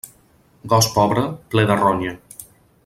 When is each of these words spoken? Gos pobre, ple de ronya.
Gos 0.73 0.87
pobre, 0.95 1.27
ple 1.53 1.67
de 1.73 1.79
ronya. 1.85 2.19